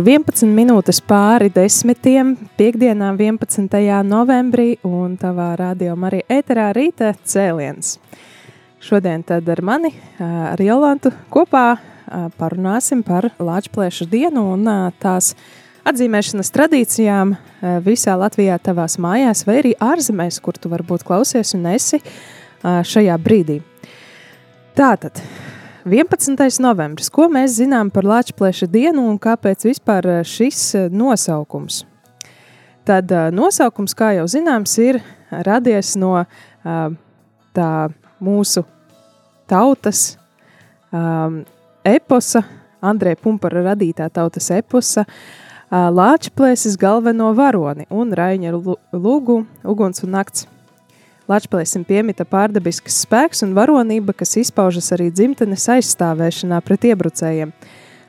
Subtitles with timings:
[0.00, 3.74] Ir 11 minūtes pāri desmitiem, piekdienā 11.
[4.08, 7.98] novembrī, un tavā radio arī ēterā rīta cēliens.
[8.80, 11.74] Šodien tad ar mani, ar Jolantu, kopā
[12.40, 14.64] parunāsim par Lāčplēšu dienu un
[15.04, 15.34] tās
[15.84, 17.36] atzīmēšanas tradīcijām
[17.84, 22.00] visā Latvijā tavās mājās vai arī ārzemēs, kur tu varbūt klausies un esi
[22.64, 23.60] šajā brīdī.
[24.80, 25.20] Tātad,
[25.84, 26.60] 11.
[26.60, 27.08] novembris.
[27.08, 31.84] Ko mēs zinām par Latvijas dienu un kāpēc vispār eh, šis eh, nosaukums?
[32.84, 36.26] Tad eh, nosaukums, kā jau zināms, ir radies no
[37.56, 37.72] tā
[38.20, 38.64] mūsu
[39.48, 40.18] tautas
[41.86, 42.42] eposa,
[42.82, 45.06] Andrē Pumpara radītā tautas eposa,
[45.70, 48.50] Lāčplēsis galveno varoni un Raņa
[48.90, 50.48] Lūgu uguns un nakts
[51.30, 57.52] Latvijas piemita pārdabisks spēks un varonība, kas izpaužas arī dzimtenes aizstāvēšanā pret iebrucējiem.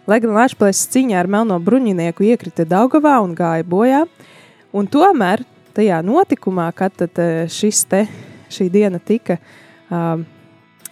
[0.09, 4.01] Lai gan Latvijas cīņā ar melno bruņinieku iekrita Daugavā un gāja bojā,
[4.73, 5.45] un tomēr
[5.77, 8.01] tajā notikumā, kad tad eh, šis te,
[8.51, 10.17] šī diena tika uh,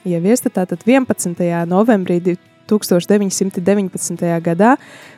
[0.06, 1.34] ieviesta, tātad 11.
[1.68, 2.22] novembrī
[2.70, 4.28] 1919.
[4.46, 4.78] gadā,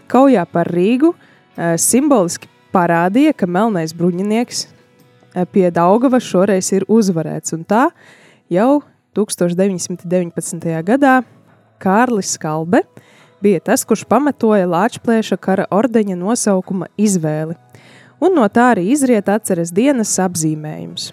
[0.10, 4.81] kaujā par Rīgu, uh, simboliski parādīja, ka melnais bruņinieks Eh,
[5.52, 7.56] pie Daugavas šoreiz ir uzvarēts.
[7.56, 7.88] Un tā
[8.52, 8.82] jau
[9.18, 10.68] 1919.
[10.88, 11.22] gadā
[11.82, 12.84] Kārlis Kalbe
[13.42, 17.58] bija tas, kurš pamatoja Lāčplēša kara ordeņa nosaukuma izvēli.
[18.22, 21.10] Un no tā arī izriet atceres dienas apzīmējums.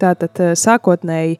[0.00, 1.38] Tātad eh, sākotnēji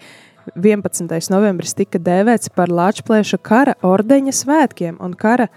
[0.54, 1.10] 11.
[1.32, 5.48] novembris tika dēvēts par Lāčplēša kara ordeņa svētkiem un kara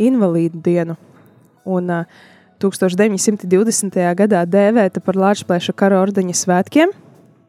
[0.00, 0.96] invalīdu dienu.
[1.68, 2.22] Un uh,
[2.62, 3.98] 1920.
[4.14, 6.92] gadā dēvēta par Latvijas kara ordeņa svētkiem,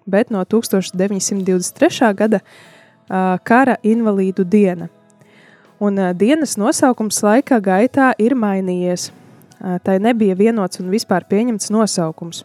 [0.10, 2.14] bet no 1923.
[2.18, 4.90] gada uh, kara invalīdu diena.
[5.84, 9.12] Un uh, dienas nosaukums laika gaitā ir mainījies.
[9.12, 12.44] Uh, tai nebija vienots un vispār pieņemts nosaukums.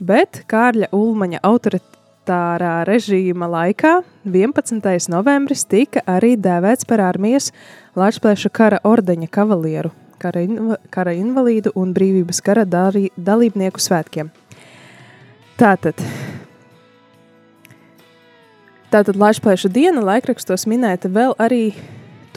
[0.00, 5.12] Bet Kārļa Ulmaņa autoritārā režīma laikā 11.
[5.12, 7.52] novembris tika arī dēvēts par armijas
[7.96, 14.30] Latvijas kara ordeņa kavalieru kara, inv kara invalīdu un brīvības kara darī, dalībnieku svētkiem.
[15.56, 16.00] Tātad,
[18.92, 21.70] tātad Latvijas diena laikrakstos minēta vēl arī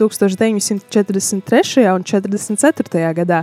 [0.00, 1.84] 1943.
[1.92, 3.12] un 44.
[3.20, 3.42] gadā,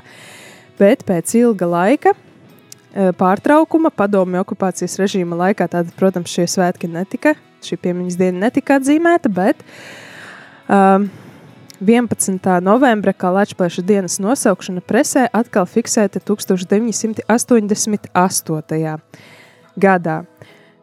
[0.79, 7.35] bet pēc ilga laika e, pārtraukuma padomju okupācijas režīma laikā, tātad, protams, šie svētki netika,
[7.65, 9.61] šī piemiņas diena netika atzīmēta, bet
[10.65, 11.09] um,
[11.81, 12.61] 11.
[12.61, 18.97] novembra kā Latvijas dienas nosaukšana presē atkal fiksēta 1988.
[19.77, 20.25] gadā.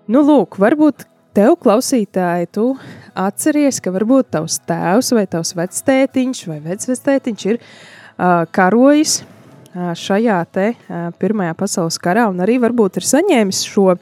[0.07, 1.03] Nu, lūk, varbūt
[1.35, 2.79] tev, klausītāji, tu
[3.19, 10.39] atceries, ka varbūt tavs tēvs vai tavs vectētiņš vai vecvectētiņš ir uh, karojis uh, šajā
[10.47, 13.99] te uh, Pirmajā pasaules karā un arī varbūt ir saņēmis šo uh,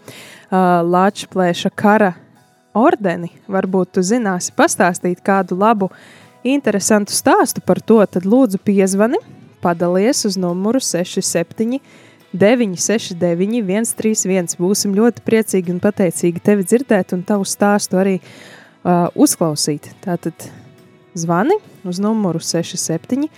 [0.84, 2.12] Latvijas kara
[2.76, 3.32] ordeni.
[3.48, 5.96] Varbūt tu zināsi pastāstīt kādu labu uh,
[6.44, 9.20] interesantu stāstu par to, tad lūdzu piezvani,
[9.62, 11.78] padalies uz numuru 67
[12.32, 14.56] 969 131.
[14.60, 19.90] Būsim ļoti priecīgi un pateicīgi tevi dzirdēt un tavu stāstu arī uh, uzklausīt.
[20.04, 20.48] Tātad
[21.18, 23.28] zvani uz numuru 67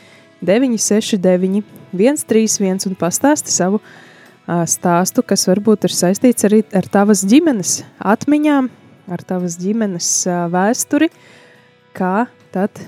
[0.44, 7.80] 969 131 un pastāsti savu uh, stāstu, kas varbūt ir saistīts arī ar tavas ģimenes
[7.98, 8.70] atmiņām,
[9.10, 11.10] ar tavas ģimenes uh, vēsturi,
[11.94, 12.78] kā tad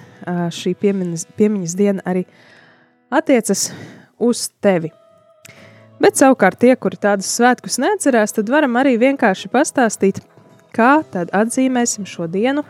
[0.54, 2.22] šī piemiņas, piemiņas diena arī
[3.10, 3.68] attiecas
[4.22, 4.92] uz tevi.
[6.02, 10.20] Bet savukārt tie, kuri tādus svētkus neatcerās, tad varam arī vienkārši pastāstīt,
[10.76, 12.66] kā tad atzīmēsim šo dienu,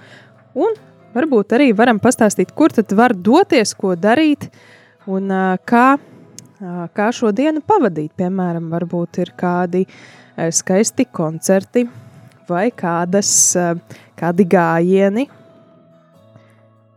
[0.55, 0.77] un
[1.17, 4.47] varbūt arī varam pastāstīt, kur tad var doties, ko darīt,
[5.11, 5.33] un
[5.67, 5.87] kā,
[6.95, 8.13] kā šo dienu pavadīt.
[8.15, 9.83] Piemēram, varbūt ir kādi
[10.37, 11.87] skaisti koncerti
[12.47, 13.33] vai kādas,
[14.15, 15.27] kādi gājieni,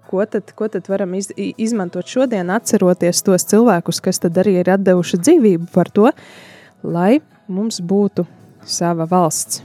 [0.09, 4.73] ko tad, ko tad varam iz, izmantot šodien, atceroties tos cilvēkus, kas tad arī ir
[4.81, 6.09] devuši dzīvību par to,
[6.83, 8.25] lai mums būtu
[8.65, 9.63] sava valsts.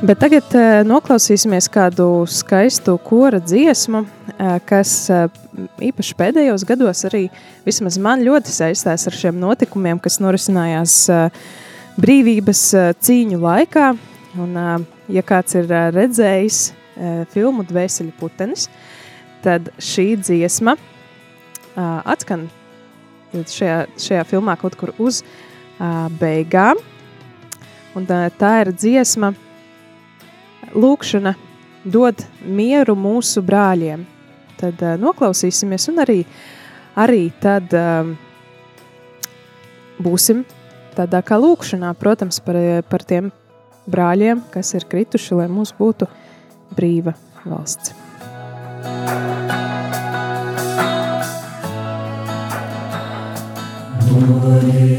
[0.00, 5.26] Bet tagad uh, noklausīsimies kādu skaistu kora dziesmu, uh, kas uh,
[5.76, 7.26] īpaši pēdējos gados arī
[7.66, 10.94] vismaz man ļoti saistās ar šiem notikumiem, kas norisinājās
[12.00, 12.62] brīvības
[13.04, 13.90] cīņu laikā.
[14.40, 14.56] Un,
[15.12, 16.62] ja kāds ir redzējis
[17.34, 18.70] filmu Dvēseli putenis,
[19.44, 20.78] tad šī dziesma
[21.76, 22.46] atskan
[23.34, 25.20] šajā, šajā filmā kaut kur uz
[26.22, 26.80] beigām.
[27.98, 29.34] Un, tā ir dziesma,
[30.74, 31.34] lūkšana,
[31.84, 34.04] dod mieru mūsu brāļiem.
[34.60, 36.18] Tad uh, noklausīsimies, un arī,
[37.00, 38.10] arī tad uh,
[40.02, 40.44] būsim
[40.96, 42.58] tādā kā lūkšanā, protams, par,
[42.90, 43.30] par tiem
[43.90, 46.08] brāļiem, kas ir krituši, lai mums būtu
[46.76, 47.94] brīva valsts.
[54.10, 54.90] Gloria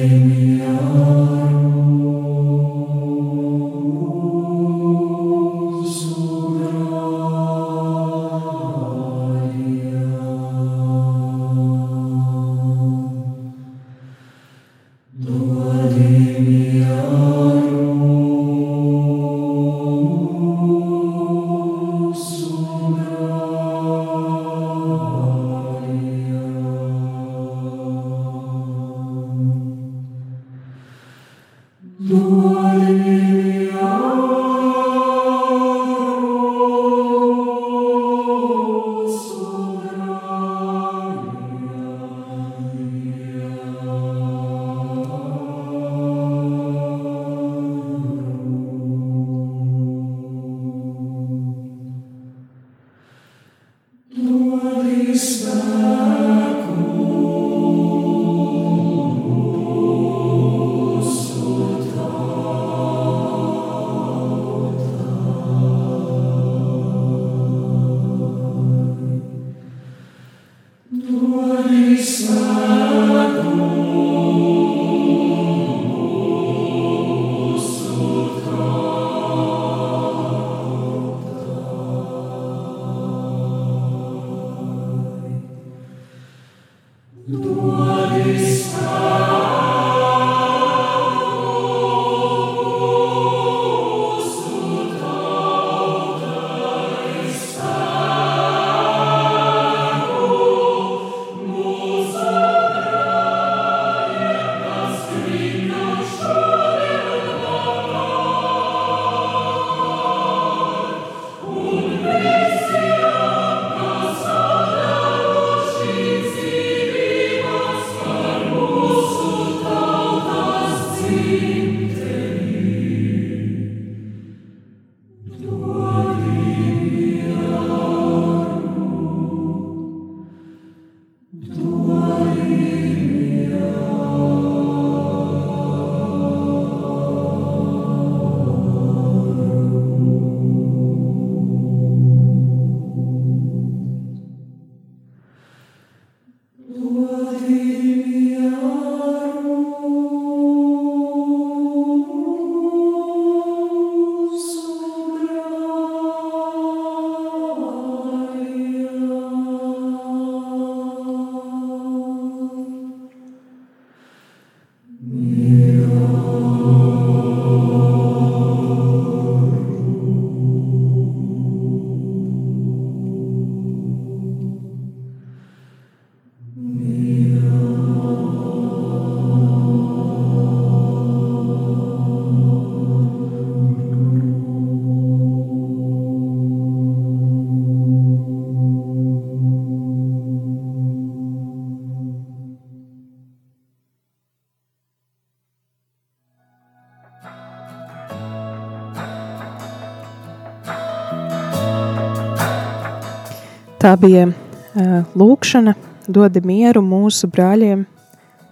[203.82, 205.72] Tā bija uh, lūkšana,
[206.06, 207.80] dod mieru mūsu brāļiem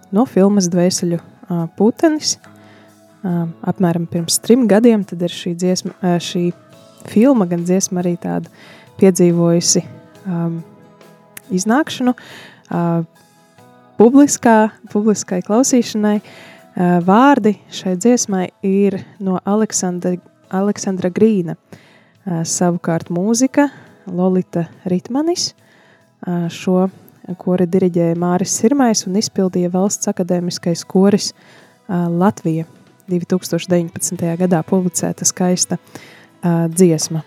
[0.10, 2.32] no filmas Dvēseļu uh, putenis.
[3.22, 6.48] Uh, apmēram pirms trim gadiem tad ir šī, dziesma, uh, šī
[7.12, 8.50] filma, gan dziesma arī tādu
[8.98, 9.84] piedzīvojusi
[10.26, 10.56] um,
[11.54, 13.04] iznākšanu uh,
[14.00, 14.56] publiskā,
[14.90, 16.16] publiskai klausīšanai.
[16.24, 20.16] Uh, vārdi šai dziesmai ir no Aleksandra,
[20.50, 21.54] Aleksandra Grīna.
[21.54, 23.68] Uh, savukārt mūzika
[24.12, 25.54] Lolita Ritmanis.
[26.54, 26.88] Šo
[27.40, 31.32] kori diriģēja Māris Sirmais un izpildīja Valsts akadēmiskais koris
[31.90, 32.66] Latvija
[33.10, 34.30] 2019.
[34.44, 35.80] gadā publicēta skaista
[36.44, 37.24] dziesma.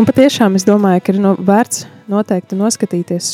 [0.00, 3.26] Un patiešām es domāju, ka ir no, vērts noteikti noskatīties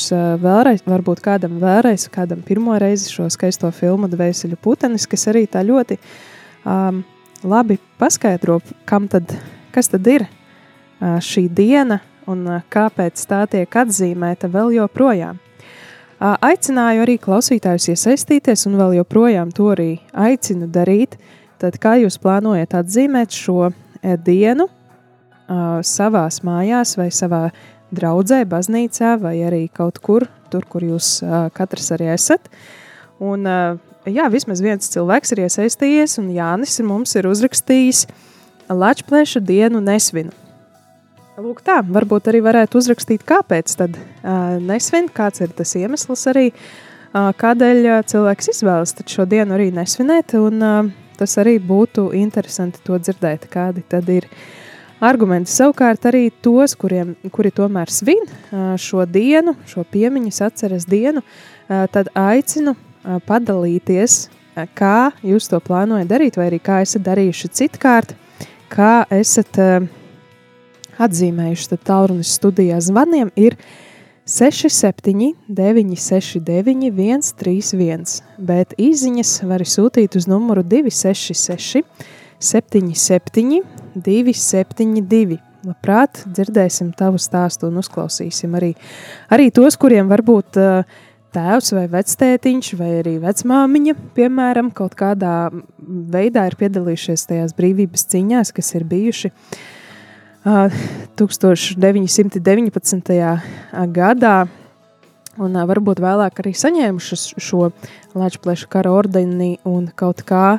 [0.43, 5.63] vēlreiz, varbūt kādam vēlreiz, kādam pirmo reizi šo skaisto filmu Dvēseļu putenis, kas arī tā
[5.65, 5.97] ļoti
[6.67, 7.05] um,
[7.47, 8.59] labi paskaidro,
[8.89, 9.33] kam tad
[9.79, 10.27] kas tad ir
[10.99, 12.43] šī diena un
[12.73, 15.39] kāpēc tā tiek atzīmēta vēl joprojām.
[16.19, 21.15] Aicināju arī klausītājus iesaistīties, un vēl joprojām to arī aicinu darīt.
[21.63, 23.71] Tad kā jūs plānojat atzīmēt šo
[24.27, 24.67] dienu
[25.87, 27.45] savās mājās vai savā
[27.95, 31.21] draudzē, baznīcā vai arī kaut kur, tur, kur jūs
[31.55, 32.51] katrs arī esat.
[33.23, 33.47] Un,
[34.11, 38.09] jā, vismaz viens cilvēks ir iesaistījies, un Jānis mums ir uzrakstījis
[38.69, 40.35] Latviešu dienu nesvinu.
[41.39, 46.49] Lūk, tā varbūt arī varētu uzrakstīt, kāpēc tad uh, nesvin, kāds ir tas iemesls arī,
[46.51, 52.83] uh, kādēļ uh, cilvēks izvēlas šo dienu arī nesvinēt, un uh, tas arī būtu interesanti
[52.83, 54.27] to dzirdēt, kādi tad ir
[54.99, 55.55] argumenti.
[55.55, 61.87] Savukārt arī tos, kuriem, kuri tomēr svin uh, šo dienu, šo piemiņas atceres dienu, uh,
[61.95, 67.57] tad aicinu uh, padalīties, uh, kā jūs to plānojat darīt, vai arī kā esat darījuši
[67.63, 68.19] citkārt,
[68.79, 69.89] kā esat uh,
[71.03, 73.57] atzīmējuši, tad tālrunis studijā zvaniem ir
[74.29, 81.83] 67, 969, 131, bet īsiņas var sūtīt uz numuru 266,
[82.39, 83.63] 77,
[83.97, 85.39] 272.
[85.67, 88.75] Labprāt, dzirdēsim tavu stāstu un uzklausīsim arī,
[89.35, 90.99] arī tos, kuriem varbūt uh,
[91.35, 95.35] tēvs vai vectētiņš vai arī vecmāmiņa, piemēram, kaut kādā
[95.79, 99.35] veidā ir piedalījušies tajās brīvības cīņās, kas ir bijuši uh,
[101.19, 103.19] 1919.
[103.99, 104.37] gadā,
[105.39, 107.71] un varbūt vēlāk arī saņēmušas šo
[108.19, 110.59] Latvijas kara ordeni, un kaut kā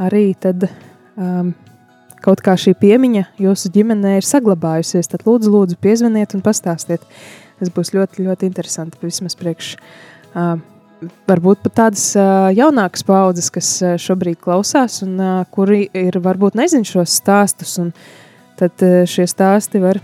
[0.00, 0.68] arī tad,
[1.16, 1.54] um,
[2.24, 5.10] kaut kā šī piemiņa jūsu ģimenē ir saglabājusies.
[5.10, 7.02] Tad lūdzu, lūdzu piezvaniet un pastāstiet.
[7.60, 9.66] Tas būs ļoti, ļoti interesanti, vismaz priekš.
[9.76, 16.20] Uh, varbūt pat tādas uh, jaunākas paudzes, kas uh, šobrīd klausās, un uh, kuri ir
[16.22, 18.26] varbūt nezin šos stāstus, un uh,
[18.60, 20.00] tad eh, šie stāsti var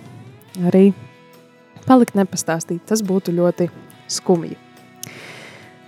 [0.67, 0.91] arī
[1.87, 2.83] palikt nepastāstīt.
[2.89, 3.69] Tas būtu ļoti
[4.11, 4.57] skumji.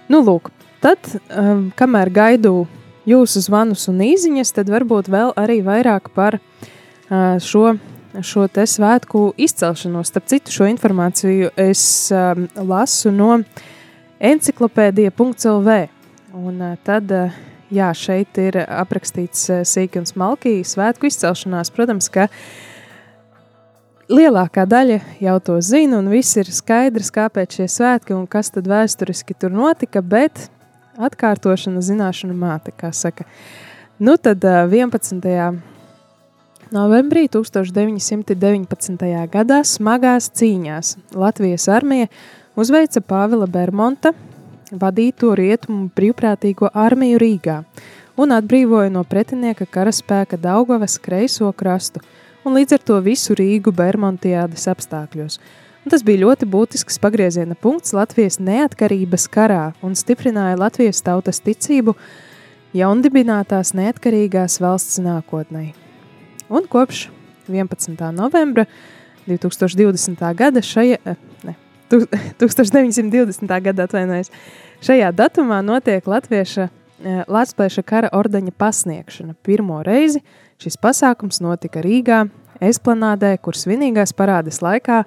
[0.08, 1.00] Nu, lūk, tad,
[1.36, 2.52] um, kamēr gaidu
[3.08, 7.74] jūsu zvanus un īsiņas, tad varbūt vēl arī vairāk par uh, šo,
[8.24, 10.08] šo te svētku izcelšanos.
[10.08, 11.82] Starp citu, šo informāciju es
[12.14, 13.42] um, lasu no
[14.20, 15.76] enciklopēdija.lv.
[16.38, 17.36] Un uh, tad, uh,
[17.74, 21.72] jā, šeit ir aprakstīts sīki un smalki svētku izcelšanās.
[21.74, 22.28] Protams, ka
[24.12, 28.68] lielākā daļa jau to zina, un viss ir skaidrs, kāpēc šie svētki un kas tad
[28.70, 30.48] vēsturiski tur notika, bet
[30.98, 33.28] atkārtošana zināšanu māte, kā saka.
[33.98, 35.18] Nu tad 11.
[36.74, 39.06] novembrī 1919.
[39.32, 42.10] gadā smagās cīņās Latvijas armija
[42.58, 44.12] uzveica Pāvila Bermonta
[44.74, 47.58] vadīto rietumu brīvprātīgo armiju Rīgā
[48.18, 52.04] un atbrīvoja no pretinieka karaspēka Daugavas kreiso krastu–
[52.48, 55.38] un līdz ar to visu Rīgu Bermontiādas apstākļos.
[55.84, 61.94] Un tas bija ļoti būtisks pagrieziena punkts Latvijas neatkarības karā un stiprināja Latvijas tautas ticību
[62.76, 65.70] jaundibinātās neatkarīgās valsts nākotnē.
[66.48, 67.08] Un kopš
[67.48, 67.96] 11.
[68.16, 68.66] novembra
[69.28, 70.24] 2020.
[70.36, 71.56] gada šajā, eh, ne,
[71.90, 73.54] 1920.
[73.68, 74.32] gada atvainojas,
[74.84, 80.24] šajā datumā notiek latvieša, eh, Latvieša kara ordeņa pasniegšana pirmo reizi–
[80.58, 82.24] Šis pasākums notika Rīgā,
[82.58, 85.04] Esplanādē, kur svinīgās parādes laikā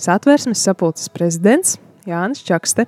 [0.00, 1.74] satversmes sapulces prezidents
[2.08, 2.86] Jānis Čakste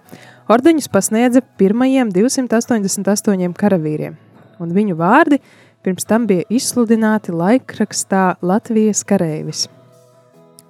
[0.48, 4.16] ordeņus pasniedza pirmajiem 288 karavīriem,
[4.56, 5.42] un viņu vārdi
[5.84, 9.66] pirms tam bija izsludināti laikrakstā Latvijas kareivis.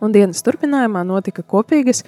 [0.02, 2.02] Un dienas turpinājumā notika kopīgas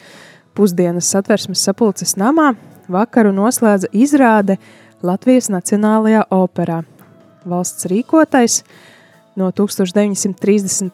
[0.58, 2.52] pusdienas satversmes sapulces namā,
[2.90, 4.58] vakaru noslēdza izrāde
[5.06, 6.82] Latvijas Nacionālajā operā.
[7.48, 8.62] Valsts rīkotais–
[9.38, 10.90] no 1932.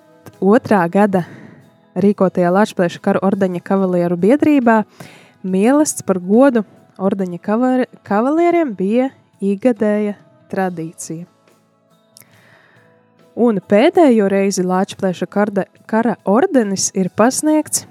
[0.93, 1.25] gada
[1.97, 4.85] rīkotajā Latvijas kara ordeņa kavalieru biedrībā
[5.43, 6.65] mielasts par godu
[7.01, 7.39] ordeņa
[8.05, 10.15] kavalieriem bija ikgadēja
[10.53, 11.25] tradīcija.
[13.35, 15.25] Un pēdējo reizi Latvijas
[15.91, 17.87] kara ordenis ir pasniegts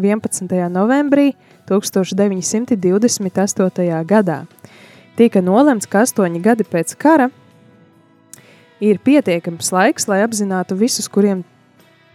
[0.00, 0.48] 11.
[0.72, 1.34] novembrī
[1.68, 4.04] 1928.
[4.04, 4.44] gadā.
[5.16, 7.30] Tika nolemts, ka astoņi gadi pēc kara
[8.80, 11.44] ir pietiekams laiks, lai apzinātu visus, kuriem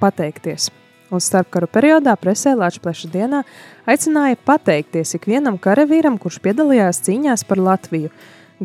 [0.01, 0.71] pateikties.
[1.13, 3.43] Un starpkaru periodā presē Latvijas dienā
[3.85, 8.09] aicināja pateikties ikvienam karavīram, kurš piedalījās cīņās par Latviju,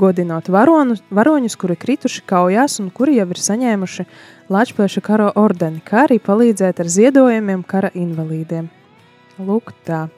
[0.00, 4.09] godinot varonu, varoņus, kuri krituši kaujās un kuri jau ir saņēmuši
[4.50, 8.80] Latvijas karo ordeni, kā arī palīdzēt ar ziedojumiem kara invalīdiem.
[9.41, 10.09] Lūk, tā.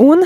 [0.00, 0.24] Un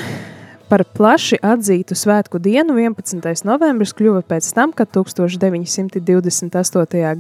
[0.69, 3.41] Par plaši atzītu svētku dienu 11.
[3.49, 5.97] novembris kļuva pēc tam, kad 1928.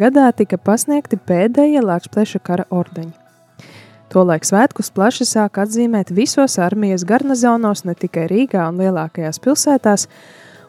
[0.02, 3.16] gadā tika pasniegti pēdējie Latvijas kara ordeņi.
[4.12, 10.04] Tolaik svētkus plaši sāk atzīmēt visos armijas garnizonos, ne tikai Rīgā un lielākajās pilsētās,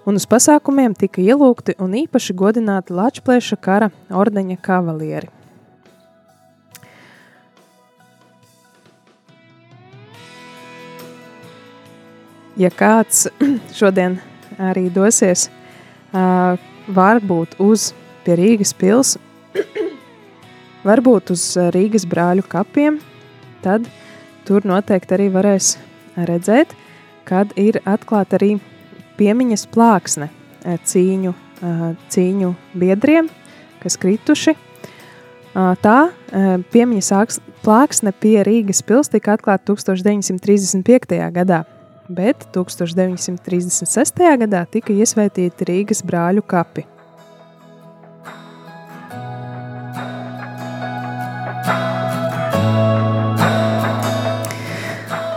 [0.08, 5.39] un uz pasākumiem tika ielūgti un īpaši godināti Lačplēša kara ordeņa kavalieri.
[12.60, 13.30] Ja kāds
[13.80, 14.18] šodien
[14.60, 15.48] arī dosies
[16.92, 17.92] varbūt uz
[18.26, 19.14] pie Rīgas pils,
[20.90, 23.00] varbūt uz Rīgas brāļu kapiem,
[23.64, 23.88] tad
[24.48, 25.78] tur noteikti arī varēs
[26.28, 26.76] redzēt,
[27.24, 28.58] kad ir atklāta arī
[29.16, 30.28] piemiņas plāksne
[30.84, 31.34] cīņu,
[32.12, 33.32] cīņu biedriem,
[33.80, 34.58] kas krituši.
[35.56, 35.98] Tā
[36.76, 41.20] piemiņas plāksne pie Rīgas pils tika atklāta 1935.
[41.40, 41.64] gadā
[42.10, 44.24] bet 1936.
[44.44, 46.86] gadā tika iesvētīti Rīgas brāļu kapi.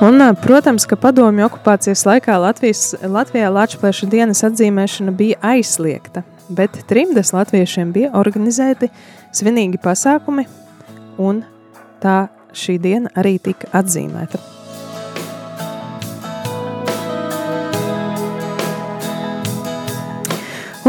[0.03, 7.31] Un, protams, ka padomju okupācijas laikā Latvijas, Latvijā Latvijas dienas atzīmēšana bija aizliegta, bet trimdes
[7.31, 8.89] latviešiem bija organizēti
[9.31, 10.49] svinīgi pasākumi,
[11.23, 11.45] un
[12.03, 14.62] tā šī diena arī tika atzīmēta.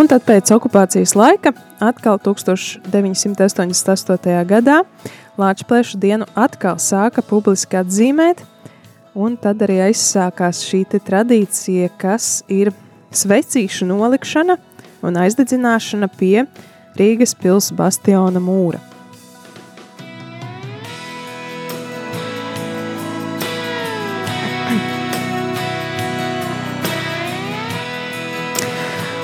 [0.04, 4.34] Un tad pēc okupācijas laika, atkal 1988.
[4.50, 4.82] gadā,
[5.40, 8.44] Latvijas dienu atkal sāka publiski atzīmēt,
[9.16, 12.76] un tad arī aizsākās šī tradīcija, kas ir
[13.16, 14.60] svecīšu nolikšana
[15.08, 16.52] un aizdedzināšana pie
[17.00, 18.84] Rīgas pilsētas bastiona mūra.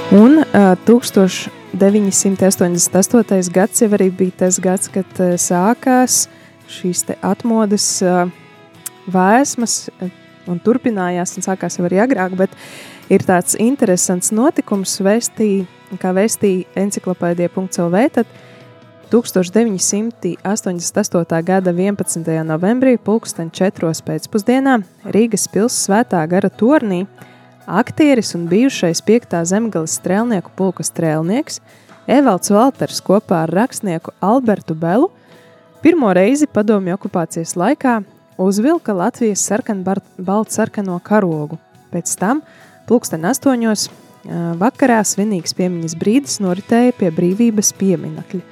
[0.10, 3.50] Un uh, 1988.
[3.54, 6.30] gads jau arī bija tas gads, kad uh, sākās
[6.70, 8.30] šīs atmodas uh,
[9.10, 9.90] vēsmas
[10.50, 12.50] un turpinājās, un sākās jau arī agrāk, bet
[13.10, 15.66] ir tāds interesants notikums, vēstī,
[16.02, 18.26] kā vēstīja enciklopēdija.lv, tad
[19.10, 21.44] 1988.
[21.46, 22.44] gada 11.
[22.46, 23.94] novembrī pulksten 4.
[24.06, 27.06] pēcpusdienā Rīgas pils svētā gara tornī–
[27.70, 29.36] aktieris un bijušais 5.
[29.46, 31.60] zemgales strēlnieku pulka strēlnieks
[32.10, 35.12] Evalds Valters kopā ar rakstnieku Albertu Belu
[35.84, 38.00] pirmo reizi padomju okupācijas laikā
[38.42, 41.60] uzvilka Latvijas sarkanbaltsarkano karogu.
[41.94, 42.42] Pēc tam
[42.90, 43.86] pulksten astoņos
[44.58, 48.44] vakarā svinīgs piemiņas brīdis noritēja pie brīvības pieminekļa,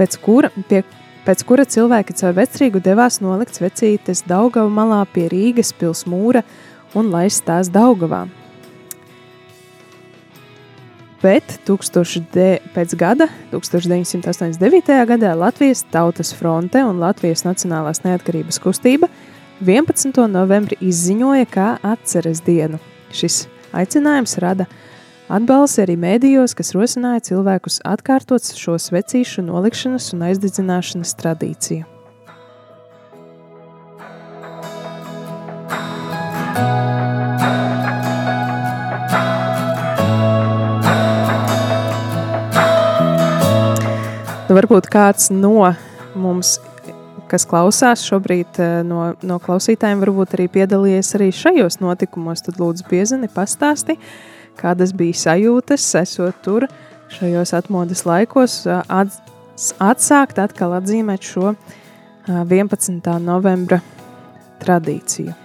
[0.00, 0.80] pēc kura, pie,
[1.28, 6.40] pēc kura cilvēki caur vecrīgu devās nolikt vecītes Daugava malā pie Rīgas pils mūra
[6.96, 8.32] un laist tās Daugavām
[11.22, 14.94] bet 1000 pēc gada, 1989.
[15.08, 19.10] gadā Latvijas Tautas fronte un Latvijas Nacionālās neatkarības kustība
[19.62, 20.26] 11.
[20.30, 22.80] novembri izziņoja kā atceres dienu.
[23.14, 23.44] Šis
[23.76, 24.66] aicinājums rada
[25.32, 31.91] atbalsi arī mēdījos, kas rosināja cilvēkus atkārtot šo svecīšu nolikšanas un aizdedzināšanas tradīciju.
[44.56, 45.72] Varbūt kāds no
[46.18, 46.56] mums,
[47.30, 52.44] kas klausās šobrīd, eh, no, no klausītājiem, varbūt arī piedalījies arī šajos notikumos.
[52.46, 53.98] Tad lūdzu, piezini, pastāsti,
[54.60, 56.68] kādas bija sajūtas, esot tur
[57.12, 59.20] šajos atmodas laikos, at,
[59.82, 61.54] atsākt atkal atzīmēt šo
[62.26, 63.18] 11.
[63.20, 63.82] novembra
[64.62, 65.41] tradīciju.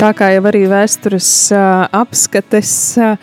[0.00, 3.16] Tā kā jau arī vēstures uh, apskates uh,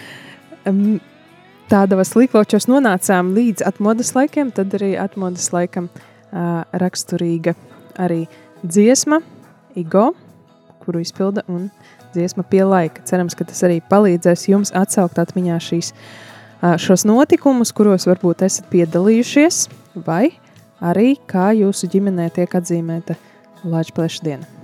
[1.71, 7.55] tādos līkločos nonācām līdz atmodas laikiem, tad arī atmodas laikam uh, raksturīga
[7.97, 8.25] arī
[8.61, 9.23] dziesma,
[9.77, 10.11] Igo,
[10.81, 11.67] kuru izpilda un
[12.15, 13.03] dziesma pie laika.
[13.05, 15.91] Cerams, ka tas arī palīdzēs jums atsaukt atmiņā šīs,
[16.81, 19.67] šos notikumus, kuros varbūt esat piedalījušies,
[20.07, 20.31] vai
[20.81, 23.21] arī kā jūsu ģimenē tiek atzīmēta
[23.67, 24.56] Latvijas diena.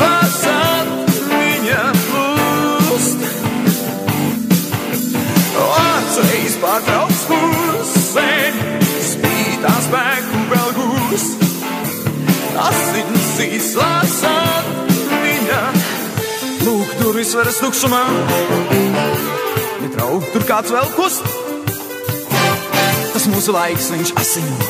[0.00, 3.24] Īsās viņa plūst.
[6.20, 8.32] Reiz pārtrauks klusē,
[9.06, 11.44] spītā spēku vēl gūst.
[12.60, 14.16] Asins īsās
[15.10, 15.60] viņa
[16.66, 18.02] lūk durvis varas tukšumā.
[19.84, 21.24] Netraukt tur kāds vēl kust.
[23.14, 24.60] Tas mūsu laiks, viņš asiņo.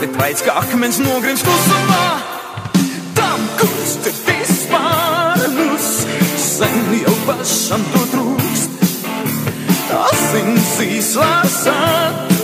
[0.00, 2.29] Bet vaids kā akmens nogrims klusumā.
[3.60, 5.88] Te vispārnus,
[6.40, 8.70] sen jau pašam to trūkst.
[10.00, 11.58] Asins īslās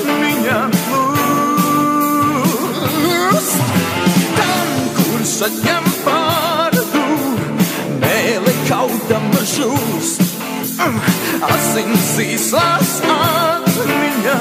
[0.05, 1.17] viņa plūst.
[4.37, 7.05] Tam, kurš atņem pārdu,
[8.05, 10.21] mēle kaudama žūst.
[11.49, 14.39] Asins īslās atmiņā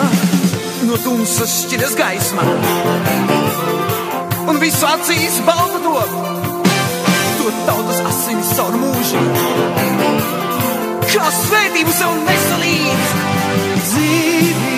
[0.90, 2.44] no tumsas šķiras gaisma.
[4.46, 6.35] Un visu acīs balta to,
[7.46, 9.20] to tautas asins caur mūžu.
[11.12, 13.12] Kā svētību sev nesalīdz
[13.84, 14.75] dzīvību,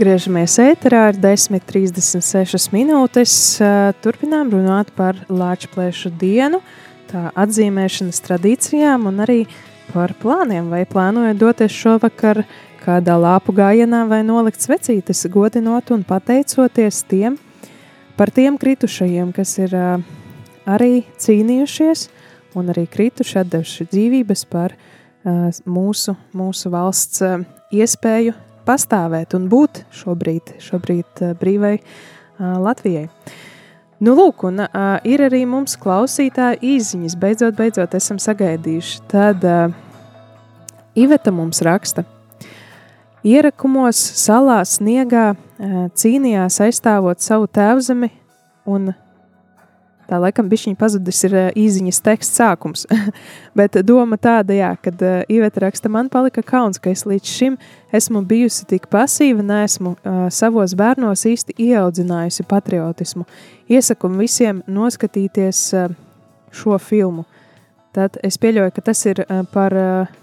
[0.00, 3.32] atgriežamies ēterā ar 10,36 minūtes.
[4.00, 6.62] Turpinām runāt par Latvijas dienu,
[7.10, 9.42] tā atzīmēšanas tradīcijām un arī
[9.90, 10.72] par plāniem.
[10.72, 12.46] Vai plānojat doties šovakar
[12.80, 17.36] kādā lāpu gājienā vai nolikt svecītes, godinot un pateicoties tiem
[18.16, 19.76] par tiem kritušajiem, kas ir
[20.64, 22.08] arī cīnījušies
[22.56, 24.80] un arī krituši, atdevuši dzīvības par
[25.68, 27.20] mūsu, mūsu valsts
[27.68, 33.08] iespēju pastāvēt un būt šobrīd, šobrīd uh, brīvai uh, Latvijai.
[34.00, 34.70] Nu, lūk, un uh,
[35.04, 37.18] ir arī mums klausītāja īziņas.
[37.20, 39.02] Beidzot, beidzot, esam sagaidījuši.
[39.12, 39.74] Tad uh,
[40.96, 42.06] Iveta mums raksta.
[43.20, 48.08] Ierakumos salā sniegā uh, cīnījās aizstāvot savu tēvzemi
[48.64, 48.94] un
[50.10, 52.80] Tā laikam bišķiņa pazudis ir īziņas teksts sākums,
[53.58, 57.58] bet doma tāda, jā, kad uh, Iveta raksta, man palika kauns, ka es līdz šim
[57.94, 63.28] esmu bijusi tik pasīva, neesmu uh, savos bērnos īsti ieaudzinājusi patriotismu.
[63.70, 65.94] Iesaku visiem noskatīties uh,
[66.50, 67.28] šo filmu.
[67.94, 70.20] Tad es pieļauju, ka tas ir uh, par uh,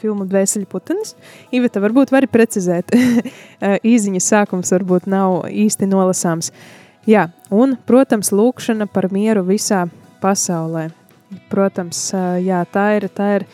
[0.00, 1.12] filmu Dvēseli putenis.
[1.52, 2.96] Iveta, varbūt vari precizēt,
[3.92, 6.48] īziņas sākums varbūt nav īsti nolasāms.
[6.48, 9.86] Uh, Jā, un, protams, lūkšana par mieru visā
[10.20, 10.90] pasaulē.
[11.48, 12.10] Protams,
[12.44, 13.08] jā, tā ir.
[13.12, 13.46] Tā ir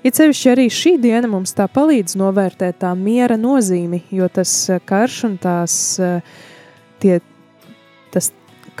[0.00, 4.48] It sevišķi arī šī diena mums tā palīdz novērtēt tā miera nozīmi, jo tas
[4.88, 5.74] karš un tās
[7.02, 7.18] tie,
[8.08, 8.30] tas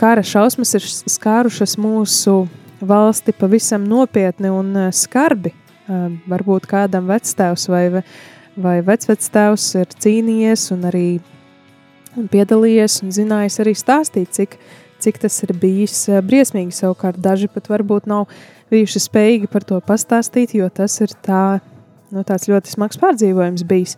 [0.00, 2.46] kara šausmas ir skārušas mūsu
[2.80, 5.52] valsti pavisam nopietni un skarbi.
[6.30, 7.84] Varbūt kādam vectēvs vai,
[8.56, 11.04] vai vecvectēvs ir cīnījies un arī
[12.18, 14.56] un piedalījies un zinājis arī stāstīt, cik,
[15.02, 16.74] cik tas ir bijis eh, briesmīgi.
[16.76, 18.28] Savukārt daži pat varbūt nav
[18.72, 21.60] bijuši spējīgi par to pastāstīt, jo tas ir tā,
[22.14, 23.96] nu, tāds ļoti smags pārdzīvojums bijis.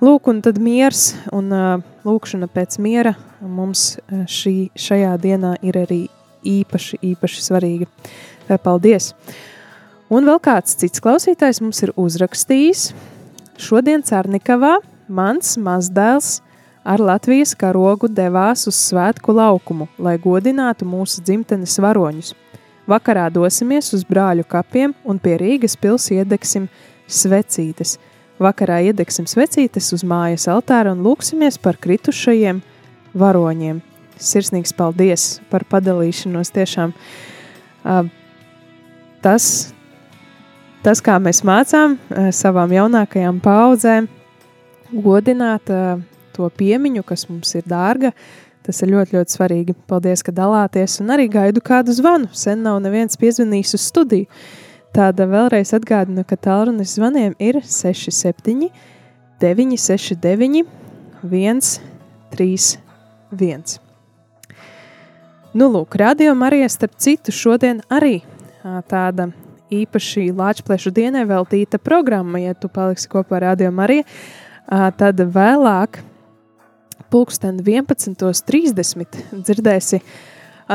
[0.00, 3.12] Lūk, un tad miers un uh, lūkšana pēc miera
[3.44, 6.06] mums uh, šī, šajā dienā ir arī
[6.48, 7.88] īpaši, īpaši svarīga.
[8.64, 9.12] Paldies!
[10.10, 12.88] Un vēl kāds cits klausītājs mums ir uzrakstījis.
[13.60, 14.78] Šodien Cārnikavā
[15.12, 16.38] mans mazdēls–
[16.84, 22.32] ar Latvijas karogu devās uz svētku laukumu, lai godinātu mūsu dzimtenes varoņus.
[22.90, 26.66] Vakarā dosimies uz brāļu kapiem un pie Rīgas pils iedegsim
[27.06, 27.98] svecītes.
[28.40, 32.62] Vakarā iedegsim svecītes uz mājas altāra un lūksimies par kritušajiem
[33.14, 33.82] varoņiem.
[34.20, 36.94] Sirsnīgs paldies par padalīšanos tiešām.
[39.20, 39.44] Tas,
[40.84, 41.98] tas, kā mēs mācām
[42.32, 44.08] savām jaunākajām paudzēm,
[44.90, 46.00] godināt uh,
[46.36, 48.10] to piemiņu, kas mums ir dārga.
[48.66, 49.72] Tas ir ļoti, ļoti svarīgi.
[49.88, 52.26] Paldies, ka dalāties, un arī gaidu kādu zvanu.
[52.36, 54.26] Sen nav neviens piezvanījis uz studiju.
[54.94, 58.70] Tāda vēlreiz atgādinu, ka tālrunis zvaniem ir 67,
[59.40, 60.64] 969,
[61.22, 63.78] 131.
[65.54, 68.20] Nu, lūk, radio Marija starp citu šodien arī
[68.90, 69.30] tāda
[69.70, 74.04] īpaši Lāčplēšu dienai veltīta programma, ja tu paliksi kopā ar Radio Mariju,
[74.98, 76.00] tad vēlāk
[77.10, 80.00] pulksten 11.30 dzirdēsi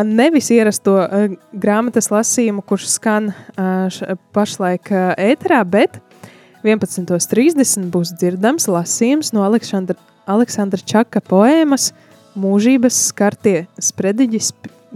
[0.04, 0.98] nevis ierasto
[1.56, 3.32] grāmatas lasījumu, kurš skan
[4.36, 6.02] pašlaik ēterā, bet
[6.66, 9.96] 11.30 būs dzirdams lasījums no Aleksandra,
[10.28, 11.94] Aleksandra Čaka poēmas
[12.36, 14.52] Mūžības skartie sprediģis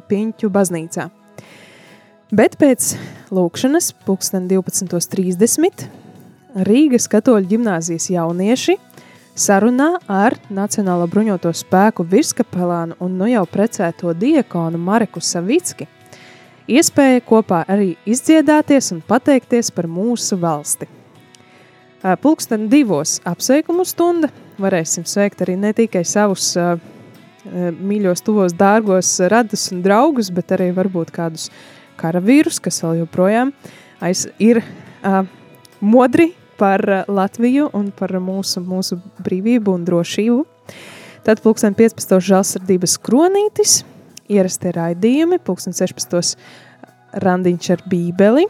[0.09, 1.05] Piņķu baznīcā.
[2.35, 2.91] Bet pēc
[3.33, 5.87] lūkšanas, pulksten 12.30,
[6.67, 8.75] Rīgas katoļu ģimnāzijas jaunieši–
[9.39, 15.87] Sarunā ar Nacionālo bruņoto spēku virskapelānu un nu jau precēto diakonu Mareku Savicki
[16.67, 20.89] iespēja kopā arī izdziedāties un pateikties par mūsu valsti.
[22.19, 24.27] Pulksten divos apsveikumu stunda
[24.59, 26.75] varēsim sveikt arī ne tikai savus uh,
[27.79, 31.47] mīļos, tuvos, dārgos radus un draugus, bet arī varbūt kādus
[31.99, 33.55] karavīrus, kas vēl joprojām
[34.03, 35.23] aiz ir uh,
[35.79, 40.43] modri par eh, Latviju un par mūsu, mūsu brīvību un drošību.
[41.27, 42.15] Tad pulksten 15.
[42.29, 43.81] žēlsirdības kronītis,
[44.31, 46.37] ierastie raidījumi, pulksten 16.
[47.23, 48.45] randiņš ar bībeli,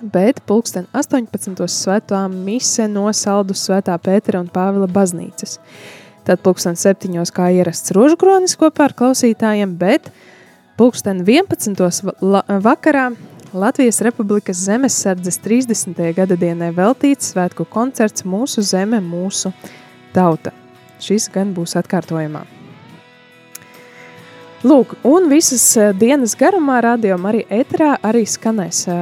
[0.00, 1.66] bet pulksten 18.
[1.70, 5.58] svētā mise no saldu svētā Pētera un Pāvila baznīcas.
[6.24, 7.16] Tad pulksten 7.
[7.34, 10.12] kā ierasts rožkronis kopā ar klausītājiem, bet
[10.78, 11.74] pulksten 11.
[12.64, 13.10] vakarā
[13.52, 15.96] Latvijas Republikas Zemesardzes 30.
[16.14, 19.50] gada dienai veltīts svētku koncerts Mūsu zeme, mūsu
[20.14, 20.52] tauta.
[21.02, 22.44] Šis gan būs atkārtojumā.
[24.62, 29.00] Lūk, un visas eh, dienas garumā rādījumā arī eterā arī skanēs eh,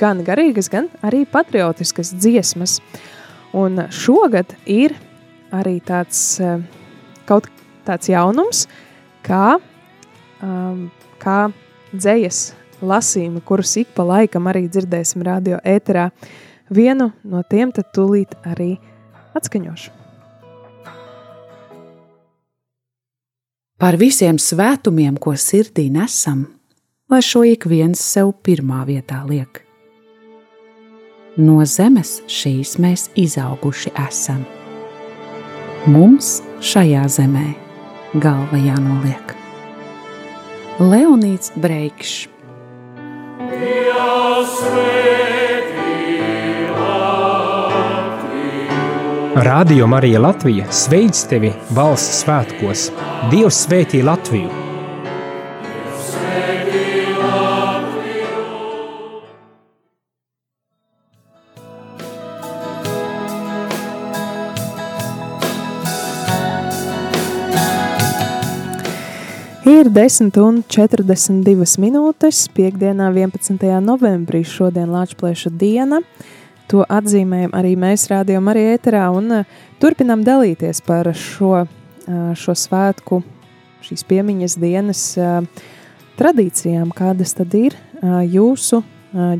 [0.00, 2.80] gan garīgas, gan arī patriotiskas dziesmas.
[3.54, 4.96] Un šogad ir
[5.54, 6.58] arī tāds eh,
[7.30, 7.46] kaut
[7.86, 8.64] tāds jaunums,
[9.22, 9.60] kā,
[10.42, 10.88] um,
[11.22, 11.38] kā
[11.94, 12.42] dzējas
[12.82, 16.10] lasījumi, kurus ik pa laikam arī dzirdēsim radio ēterā.
[16.72, 18.76] Vienu no tiem tad tūlīt arī
[19.36, 19.98] atskaņošu.
[23.82, 26.44] Par visiem svētumiem, ko sirdī nesam,
[27.10, 29.64] lai šo ik viens sev pirmā vietā liek.
[31.34, 34.44] No zemes šīs mēs izauguši esam.
[35.90, 37.48] Mums šajā zemē
[38.22, 39.32] galva jānoliek.
[40.78, 42.31] Leonīts Breikšs.
[49.34, 52.90] Radio Marija Latvija sveic tevi valsts svētkos.
[53.30, 54.71] Dievs svētī Latviju!
[69.82, 73.64] Ir 10 un 42 minūtes, piekdienā 11.
[73.82, 75.98] novembrī šodien Lāčplēša diena.
[76.70, 79.50] To atzīmējam arī mēs rādījām arī ēterā un uh,
[79.82, 83.24] turpinam dalīties par šo, uh, šo svētku,
[83.82, 85.42] šīs piemiņas dienas uh,
[86.20, 87.74] tradīcijām, kādas tad ir
[88.30, 88.84] jūsu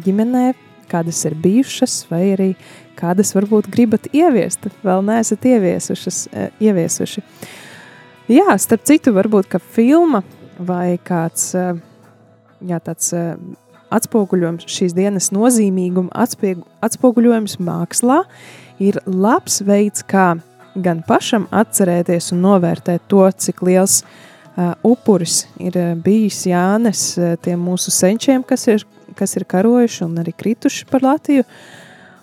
[0.02, 0.46] ģimenē,
[0.90, 2.52] kādas ir bijušas, vai arī
[2.98, 7.30] kādas varbūt gribat ieviest, vēl neesat ieviesušas, uh, ieviesuši.
[8.30, 10.20] Jā, starp citu, varbūt ka filma
[10.62, 11.72] vai kāds eh,
[12.70, 13.32] jā, tāds eh,
[13.90, 16.12] atspoguļojums šīs dienas nozīmīguma,
[16.86, 18.20] atspoguļojums mākslā
[18.82, 20.36] ir labs veids, kā
[20.78, 27.60] gan pašam atcerēties un novērtēt to, cik liels uh, upuris ir bijis Jānis uh, tiem
[27.60, 28.86] mūsu senčiem, kas ir,
[29.18, 31.44] kas ir karojuši un arī krituši par Latviju.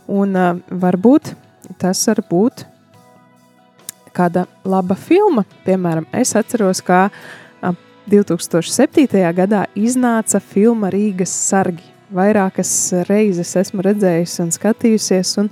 [0.10, 1.36] Un uh, varbūt
[1.78, 2.66] tas var būt
[4.20, 5.46] kāda laba filma.
[5.66, 7.08] Piemēram, es atceros, kā
[8.10, 9.08] 2007.
[9.38, 11.86] gadā iznāca filma Rīgas sargi.
[12.10, 12.72] Vairākas
[13.06, 15.52] reizes esmu redzējusi un skatījusies, un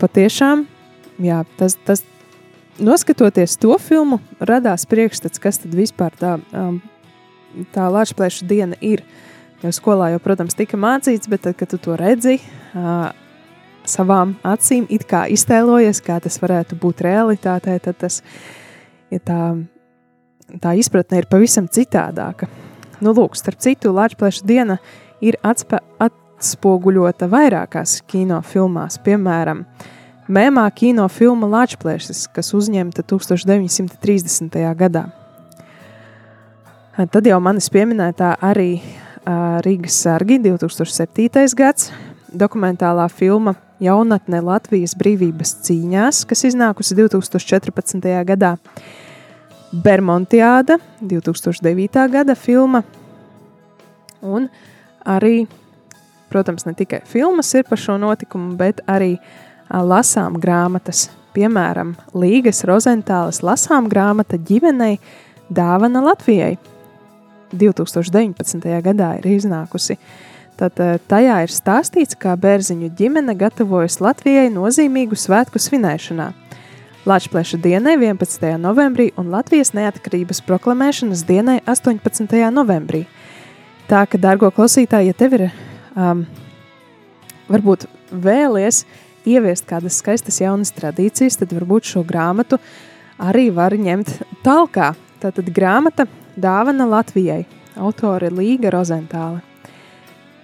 [0.00, 0.64] patiešām,
[1.22, 2.02] jā, tas, tas,
[2.82, 6.34] noskatoties to filmu, radās priekšstats, kas tad vispār tā,
[7.70, 9.04] tā Latvijas diena ir.
[9.62, 12.40] Jo skolā jau, protams, tika mācīts, bet tad, kad tu to redzi,
[13.88, 18.20] savām acīm it kā iztēlojies, kā tas varētu būt realitātē, tad tas,
[19.12, 19.40] ja tā,
[20.62, 22.48] tā izpratne ir pavisam citādāka.
[23.02, 24.78] Nu, lūk, starp citu, Latvijas diena
[25.22, 29.64] ir atspē, atspoguļota vairākās kinofilmās, piemēram,
[30.32, 34.62] mēmā kinofilma Latvijas, kas uzņemta 1930.
[34.78, 35.08] gadā.
[36.92, 38.76] Tad jau manis pieminētā arī
[39.64, 41.54] Rīgas sargi 2007.
[41.56, 41.92] gads,
[42.28, 48.08] dokumentālā filma jaunatne Latvijas brīvības cīņās, kas iznākusi 2014.
[48.28, 48.56] gadā.
[49.72, 52.02] Bermontiāda 2009.
[52.12, 52.82] gada filma.
[54.22, 54.48] Un
[55.08, 55.46] arī,
[56.30, 59.16] protams, ne tikai filmas ir par šo notikumu, bet arī
[59.72, 61.08] lasām grāmatas.
[61.32, 64.98] Piemēram, Līgas Rozentālas lasām grāmata ģimenei
[65.48, 66.58] Dāvana Latvijai.
[67.52, 68.68] 2019.
[68.84, 69.96] gadā ir iznākusi.
[69.96, 76.32] Uh, Tad eh, tajā ir stāstīts, kā bērziņu ģimene gatavojas Latvijai nozīmīgu svētku svinēšanā.
[77.08, 78.44] Latvijas dienai 11.
[78.62, 82.36] novembrī un Latvijas neatkarības proklamēšanas dienai 18.
[82.54, 83.06] novembrī.
[83.90, 85.46] Tā ka, dārgo klausītāji, ja tev ir
[85.96, 86.22] um,
[87.50, 88.84] varbūt vēlies
[89.26, 92.60] ieviest kādas skaistas jaunas tradīcijas, tad varbūt šo grāmatu
[93.18, 94.92] arī var ņemt talkā.
[95.22, 96.06] Tātad grāmata
[96.38, 97.42] Dāvana Latvijai,
[97.78, 99.42] autore Līga Rozentāla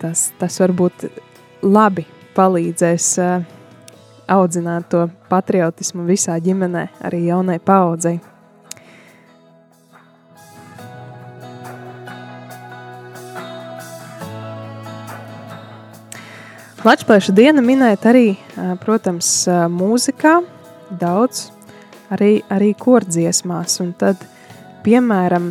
[0.00, 1.08] tas, tas varbūt
[1.62, 2.06] labi
[2.36, 3.46] palīdzēs uh,
[4.28, 8.18] audzināt to patriotismu visā ģimenē, arī jaunai paaudzei.
[16.86, 18.36] Latvijas diena minēt arī,
[18.80, 19.28] protams,
[19.74, 20.38] mūzikā,
[21.00, 21.48] daudz
[22.14, 23.80] arī, arī kordziesmās.
[23.82, 24.22] Un tad,
[24.86, 25.50] piemēram,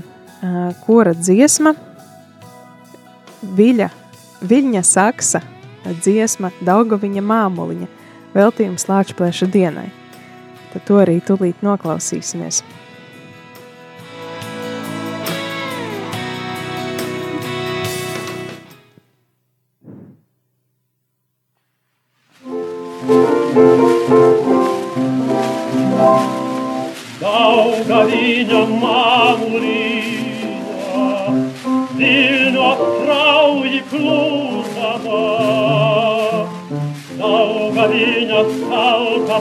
[0.86, 1.76] kora dziesma
[3.58, 3.92] Viļa
[4.38, 5.40] Viļņa saksa,
[6.04, 7.88] dziesma Daugaviņa māmuliņa,
[8.36, 9.88] veltījums Lāčplēša dienai.
[10.74, 12.62] Tad to arī tūlīt noklausīsimies.
[27.18, 30.18] Daugaviņa māmuliņa,
[31.98, 34.27] Vilno krauji klūzama,
[37.88, 39.38] Dauga viņa skalka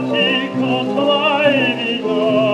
[0.00, 2.51] Sieg und Leibiger.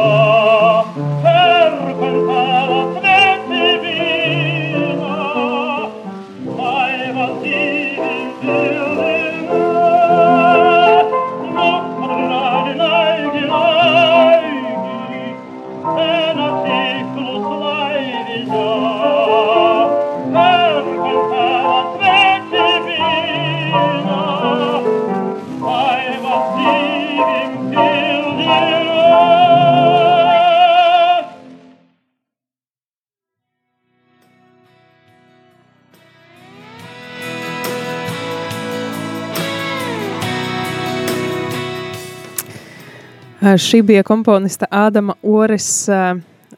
[43.59, 45.89] Šī bija komponista Ādama Ores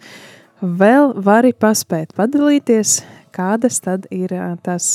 [0.62, 3.04] vēl vari paspēt padalīties,
[3.36, 4.34] kādas tad ir
[4.66, 4.90] tās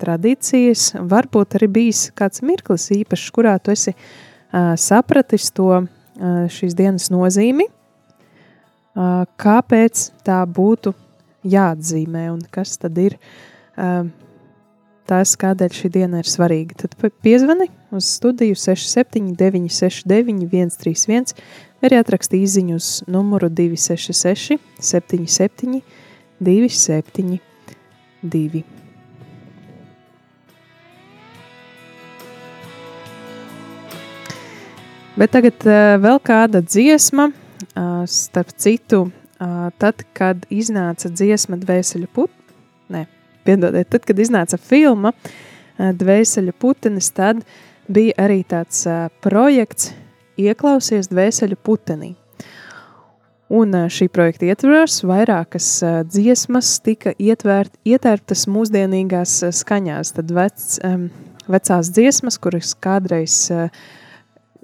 [0.00, 0.94] tradīcijas.
[1.04, 3.92] Varbūt arī bijis kāds mirklis īpašs, kurā tu esi
[4.80, 5.84] sapratis to
[6.56, 7.68] šīs dienas nozīmi,
[8.94, 10.94] kāpēc tā būtu
[11.44, 13.18] jāatzīmē un kas tad ir
[13.76, 14.04] ā,
[15.08, 16.84] tas, kādēļ šī diena ir svarīga.
[16.84, 21.34] Tad piezvani uz studiju 679, 691, 131,
[21.80, 25.82] vai arī atraksti īsiņu uz numuru 266, 77,
[26.40, 28.64] 272.
[35.14, 37.28] Bet tagad uh, vēl kāda dziesma,
[38.06, 39.04] starp citu,
[39.78, 42.56] tad, kad iznāca dziesma Dvēseļu putekļi,
[42.94, 43.04] ne,
[43.46, 45.14] piedodiet, tad, kad iznāca filma
[45.78, 47.42] Dvēseļu putenis, tad
[47.90, 48.84] bija arī tāds
[49.24, 49.92] projekts
[50.40, 52.14] Ieklausies Dvēseļu putenī.
[53.54, 55.66] Un šī projekta ietvaros vairākas
[56.08, 60.14] dziesmas tika ietvērt, ietērptas mūsdienīgās skaņās.
[60.16, 60.64] Tad vec,
[61.52, 63.68] vecās dziesmas, kuras kādreiz uh,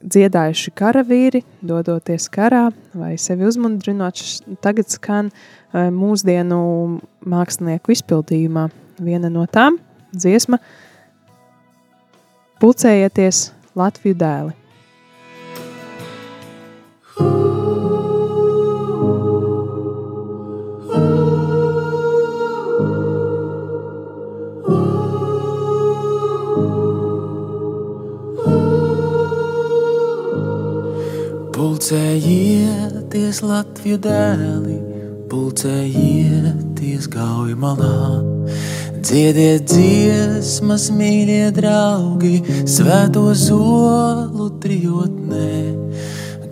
[0.03, 4.23] dziedājuši karavīri, dodoties karā vai sevi uzmundrinot,
[4.65, 6.61] tagad skan uh, mūsdienu
[7.27, 8.69] mākslinieku izpildījumā.
[9.01, 9.79] Viena no tām
[10.13, 10.61] dziesma
[12.61, 13.47] Pulcējieties
[13.79, 14.57] Latviju dēli.
[31.81, 34.75] Pulcējieties Latviju dēli,
[35.31, 38.19] pulcējieties gauju malā.
[39.01, 45.55] Dziediet dziesmas, mīļie draugi, svēto zolu trijotnē.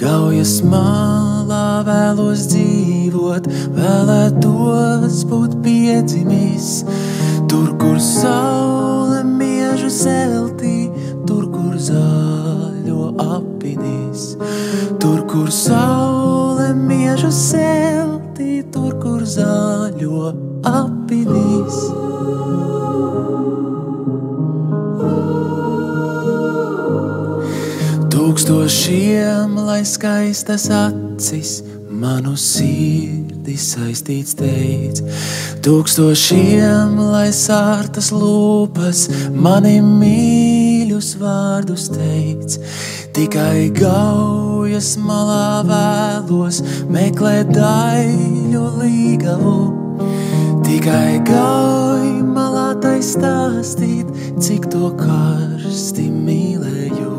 [0.00, 6.86] Gaujas malā vēlos dzīvot, vēlētos būt piedzimis.
[7.52, 10.88] Tur, kur saule miežu zeltī,
[11.28, 13.12] tur, kur zaļo
[14.18, 14.98] apvidīs.
[15.00, 21.78] Tur, kur saule miežu zeltī, tur, kur zaļo apvidīs.
[28.12, 35.02] Tūkstošiem, lai skaistas acis, manu sirdi saistīts teic.
[35.64, 39.80] Tūkstošiem, lai sārtas lūpas, mani
[40.98, 42.56] mīļus vārdus teic.
[43.14, 46.58] Tikai gaujas malā vēlos
[46.90, 49.60] meklēt daļu līgavu.
[50.66, 54.10] Tikai gauj malā tai stāstīt,
[54.42, 57.14] cik to karsti mīlēju.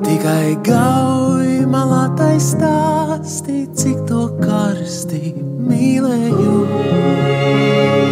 [0.00, 5.36] Tikai gauj malā tai stāstīt, cik to karsti
[5.68, 8.07] mīlēju.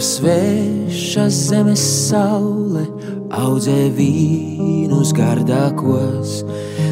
[0.00, 2.86] Ar svešas zemes saule
[3.36, 6.38] audzē vīnus gardākos,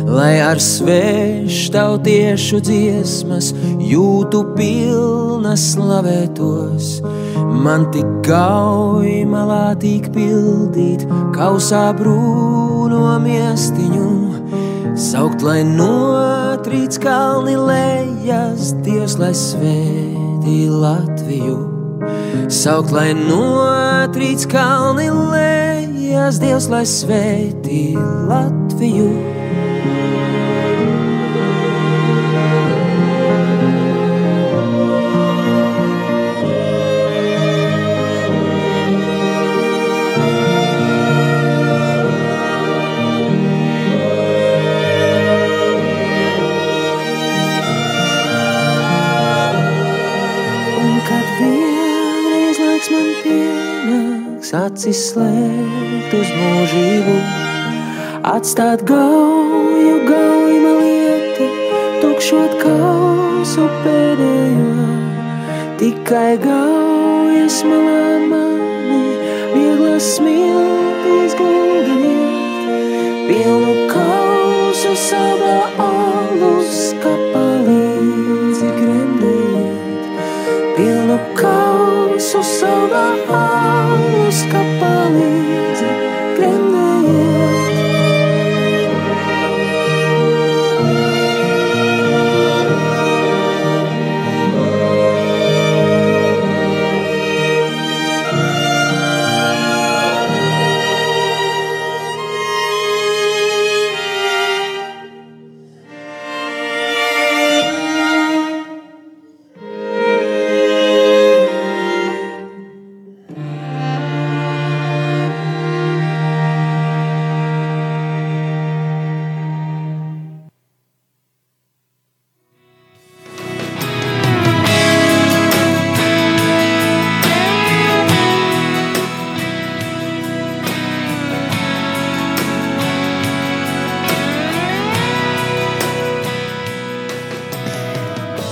[0.05, 3.49] lai ar svešu tautiešu dziesmas
[3.81, 6.91] jūtu pilnas slavētos.
[7.65, 14.13] Man tik gauj malā tik pildīt, kausā brūno miestiņu,
[15.09, 21.78] saukt, lai notrīc kalni lejas, Dievs, lai svētī Latviju.
[22.49, 29.38] Saukt, lai notrīc kalni lejas, Dievs, lai svētī Latviju.
[54.89, 57.15] Acis slēgt uz mūžību,
[58.25, 61.49] atstāt gauju, gauju lieti,
[62.01, 64.87] tukšot kausu pēdējo.
[65.83, 69.05] Tikai gaujas malā mani,
[69.53, 72.73] vieglas smiltis guldiet,
[73.29, 73.88] pilnu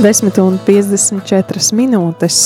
[0.06, 2.36] 10 un 54 minūtes.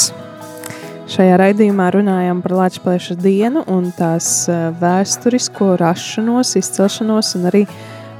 [1.12, 7.66] Šajā raidījumā runājam par Latvijas dienu un tās eh, vēsturisko rašanos, izcelšanos un arī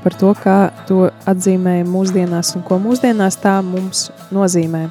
[0.03, 0.59] par to, kā
[0.91, 4.91] to atzīmēja mūsdienās un ko mūsdienās tā mums nozīmē.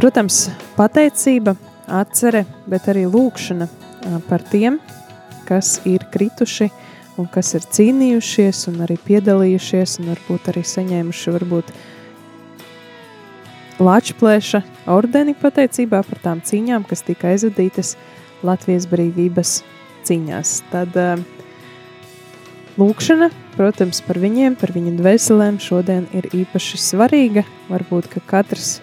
[0.00, 0.46] Protams,
[0.80, 4.80] pateicība, atcere, bet arī lūkšana eh, par tiem,
[5.44, 6.72] kas ir krituši
[7.20, 11.88] un kas ir cīnījušies un arī piedalījušies un varbūt arī saņēmuši varbūt, uh,
[13.80, 14.60] Latvijas
[14.90, 17.94] ordeni pateicībā par tām cīņām, kas tika aizvadītas
[18.44, 19.52] Latvijas brīvības
[20.04, 20.52] cīņās.
[20.68, 21.22] Tad uh,
[22.80, 27.46] lūkšana, protams, par viņiem, par viņu dvēselēm šodien ir īpaši svarīga.
[27.70, 28.82] Varbūt, ka katrs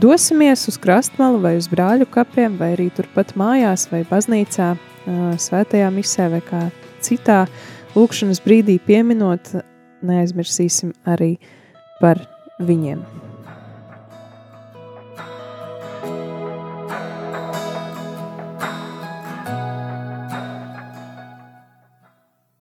[0.00, 5.92] dosimies uz krastmalu vai uz brāļu kapiem, vai arī turpat mājās vai baznīcā, uh, svētajā
[5.92, 6.64] misē vai kā
[7.04, 7.44] citā
[7.92, 9.52] lūkšanas brīdī pieminot,
[10.04, 11.34] neaizmirsīsim arī
[12.00, 12.24] par
[12.64, 13.04] viņiem.